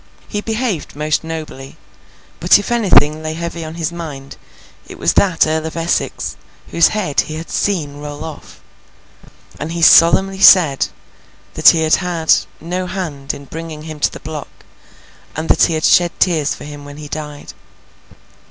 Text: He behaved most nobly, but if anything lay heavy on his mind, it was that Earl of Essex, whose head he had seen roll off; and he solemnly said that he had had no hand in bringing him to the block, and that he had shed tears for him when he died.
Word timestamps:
He 0.27 0.41
behaved 0.41 0.95
most 0.95 1.23
nobly, 1.23 1.77
but 2.39 2.57
if 2.57 2.71
anything 2.71 3.21
lay 3.21 3.35
heavy 3.35 3.63
on 3.63 3.75
his 3.75 3.91
mind, 3.91 4.35
it 4.87 4.97
was 4.97 5.13
that 5.13 5.45
Earl 5.45 5.67
of 5.67 5.77
Essex, 5.77 6.35
whose 6.71 6.87
head 6.87 7.21
he 7.21 7.35
had 7.35 7.51
seen 7.51 7.97
roll 7.97 8.23
off; 8.23 8.61
and 9.59 9.73
he 9.73 9.83
solemnly 9.83 10.39
said 10.41 10.87
that 11.53 11.69
he 11.69 11.83
had 11.83 11.97
had 11.97 12.33
no 12.59 12.87
hand 12.87 13.31
in 13.35 13.45
bringing 13.45 13.83
him 13.83 13.99
to 13.99 14.11
the 14.11 14.19
block, 14.19 14.49
and 15.35 15.49
that 15.49 15.65
he 15.65 15.75
had 15.75 15.85
shed 15.85 16.19
tears 16.19 16.55
for 16.55 16.63
him 16.63 16.83
when 16.83 16.97
he 16.97 17.07
died. 17.07 17.53